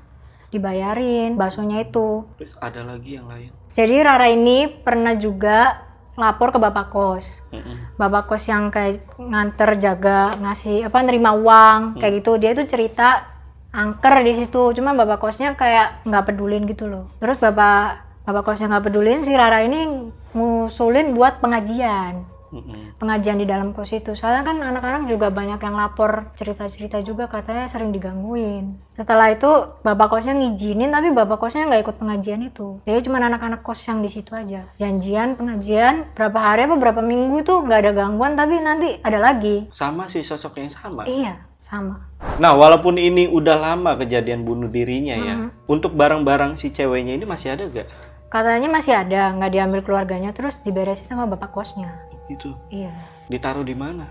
dibayarin 0.50 1.38
baksonya 1.38 1.86
itu. 1.86 2.26
Terus 2.42 2.58
ada 2.58 2.82
lagi 2.86 3.22
yang 3.22 3.30
lain? 3.30 3.54
Jadi 3.74 3.96
Rara 4.06 4.30
ini 4.30 4.70
pernah 4.70 5.18
juga 5.18 5.82
lapor 6.14 6.54
ke 6.54 6.60
bapak 6.62 6.94
kos. 6.94 7.42
Mm-mm. 7.50 7.98
Bapak 7.98 8.30
kos 8.30 8.46
yang 8.50 8.70
kayak 8.70 9.02
nganter 9.18 9.78
jaga 9.82 10.34
ngasih 10.38 10.90
apa 10.90 11.00
nerima 11.02 11.34
uang 11.34 11.98
kayak 11.98 12.22
gitu. 12.22 12.38
Dia 12.38 12.54
tuh 12.54 12.70
cerita 12.70 13.30
angker 13.74 14.22
di 14.22 14.34
situ. 14.38 14.74
Cuma 14.78 14.94
bapak 14.94 15.22
kosnya 15.22 15.58
kayak 15.58 16.06
nggak 16.06 16.26
pedulin 16.30 16.70
gitu 16.70 16.86
loh. 16.90 17.10
Terus 17.18 17.42
bapak 17.42 18.04
bapak 18.24 18.44
kosnya 18.44 18.72
nggak 18.72 18.86
pedulin 18.88 19.20
si 19.26 19.36
Rara 19.36 19.66
ini 19.66 20.10
ngusulin 20.34 21.14
buat 21.14 21.44
pengajian 21.44 22.33
Mm-mm. 22.54 23.02
pengajian 23.02 23.42
di 23.42 23.50
dalam 23.50 23.74
kos 23.74 23.90
itu. 23.90 24.14
Soalnya 24.14 24.46
kan 24.46 24.62
anak-anak 24.62 25.10
juga 25.10 25.34
banyak 25.34 25.58
yang 25.58 25.74
lapor 25.74 26.30
cerita-cerita 26.38 27.02
juga 27.02 27.26
katanya 27.26 27.66
sering 27.66 27.90
digangguin. 27.90 28.78
Setelah 28.94 29.34
itu 29.34 29.50
bapak 29.82 30.14
kosnya 30.14 30.38
ngizinin 30.38 30.94
tapi 30.94 31.10
bapak 31.10 31.42
kosnya 31.42 31.66
nggak 31.66 31.82
ikut 31.90 31.96
pengajian 31.98 32.46
itu. 32.46 32.78
Jadi 32.86 33.00
cuma 33.10 33.18
anak-anak 33.18 33.66
kos 33.66 33.82
yang 33.90 34.06
di 34.06 34.10
situ 34.14 34.38
aja. 34.38 34.70
Janjian 34.78 35.34
pengajian 35.34 36.14
berapa 36.14 36.38
hari 36.38 36.70
apa 36.70 36.78
berapa 36.78 37.02
minggu 37.02 37.42
itu 37.42 37.54
nggak 37.58 37.80
ada 37.90 37.92
gangguan 37.98 38.38
tapi 38.38 38.62
nanti 38.62 39.02
ada 39.02 39.18
lagi. 39.18 39.66
Sama 39.74 40.06
sih 40.06 40.22
sosok 40.22 40.62
yang 40.62 40.70
sama? 40.70 41.10
Iya 41.10 41.54
sama. 41.64 42.06
Nah 42.38 42.54
walaupun 42.54 43.00
ini 43.00 43.26
udah 43.32 43.56
lama 43.58 43.96
kejadian 43.98 44.44
bunuh 44.44 44.68
dirinya 44.70 45.16
ya 45.16 45.34
Mm-hmm. 45.34 45.50
Untuk 45.66 45.96
barang-barang 45.96 46.60
si 46.60 46.70
ceweknya 46.76 47.16
ini 47.18 47.26
masih 47.26 47.56
ada 47.56 47.66
gak? 47.72 47.88
Katanya 48.30 48.70
masih 48.70 48.94
ada 48.94 49.32
nggak 49.34 49.52
diambil 49.54 49.82
keluarganya 49.82 50.36
terus 50.36 50.60
diberesin 50.62 51.10
sama 51.10 51.26
bapak 51.26 51.56
kosnya. 51.56 51.90
Gitu 52.28 52.56
Iya. 52.70 52.94
Ditaruh 53.28 53.64
di 53.64 53.76
mana? 53.76 54.08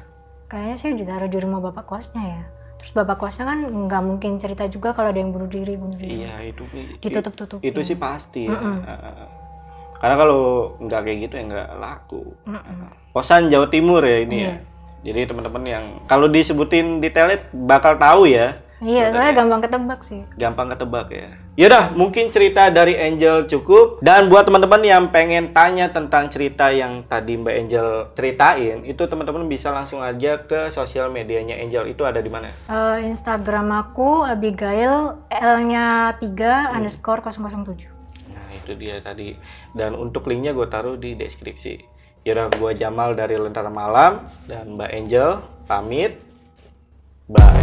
Kayaknya 0.46 0.77
sih 0.77 0.90
ditaruh 0.92 1.29
di 1.29 1.38
rumah 1.40 1.61
bapak 1.61 1.85
kosnya 1.85 2.22
ya. 2.22 2.42
Terus 2.77 2.92
bapak 2.92 3.16
kosnya 3.16 3.46
kan 3.46 3.59
nggak 3.62 4.03
mungkin 4.03 4.37
cerita 4.37 4.66
juga 4.66 4.92
kalau 4.92 5.14
ada 5.14 5.20
yang 5.20 5.31
bunuh 5.31 5.48
diri 5.48 5.79
bunuh 5.79 5.96
diri. 5.96 6.27
Iya 6.27 6.35
itu 6.44 6.62
Ditutup-tutup. 6.98 7.59
Itu 7.62 7.81
sih 7.81 7.96
pasti 7.96 8.46
ya 8.46 8.53
Mm-mm. 8.53 8.79
Heeh. 8.85 9.27
Karena 9.96 10.14
kalau 10.18 10.42
nggak 10.83 11.01
kayak 11.07 11.18
gitu 11.25 11.35
ya 11.38 11.44
nggak 11.46 11.68
laku 11.79 12.22
Mm-mm. 12.44 12.90
Kosan 13.14 13.46
Jawa 13.48 13.70
Timur 13.70 14.03
ya 14.03 14.18
ini 14.27 14.37
Iya. 14.42 14.51
ya 14.51 14.57
Jadi 15.03 15.20
teman-teman 15.35 15.62
yang 15.66 15.85
kalau 16.07 16.27
disebutin 16.27 16.98
detailnya 16.98 17.42
bakal 17.55 17.98
tahu 17.98 18.27
ya 18.27 18.59
Iya, 18.83 19.14
soalnya 19.14 19.31
ya? 19.31 19.38
gampang 19.38 19.61
ketebak 19.62 20.01
sih. 20.03 20.21
gampang 20.35 20.68
ketebak 20.75 21.09
ya. 21.14 21.31
Yaudah, 21.55 21.95
mungkin 21.95 22.35
cerita 22.35 22.66
dari 22.66 22.99
Angel 22.99 23.47
cukup. 23.47 24.03
Dan 24.03 24.27
buat 24.27 24.42
teman-teman 24.42 24.83
yang 24.83 25.05
pengen 25.14 25.55
tanya 25.55 25.95
tentang 25.95 26.27
cerita 26.27 26.75
yang 26.75 27.07
tadi 27.07 27.38
Mbak 27.38 27.55
Angel 27.62 27.88
ceritain, 28.18 28.83
itu 28.83 29.03
teman-teman 29.07 29.47
bisa 29.47 29.71
langsung 29.71 30.03
aja 30.03 30.42
ke 30.42 30.73
sosial 30.75 31.14
medianya 31.14 31.62
Angel. 31.62 31.87
Itu 31.87 32.03
ada 32.03 32.18
di 32.18 32.27
mana? 32.27 32.51
Eh, 32.66 33.07
Instagram 33.07 33.71
aku 33.71 34.27
Abigail 34.27 35.14
L-nya 35.31 36.18
3 36.18 36.75
underscore 36.75 37.23
007. 37.23 37.87
Nah, 38.35 38.49
itu 38.51 38.75
dia 38.75 38.99
tadi. 38.99 39.38
Dan 39.71 39.95
untuk 39.95 40.27
linknya 40.27 40.51
gue 40.51 40.66
taruh 40.66 40.99
di 40.99 41.14
deskripsi. 41.14 41.79
Yaudah, 42.27 42.51
gue 42.51 42.73
Jamal 42.75 43.14
dari 43.14 43.38
Lentera 43.38 43.71
Malam 43.71 44.27
dan 44.51 44.75
Mbak 44.75 44.90
Angel 44.90 45.31
pamit. 45.71 46.18
Bye. 47.31 47.62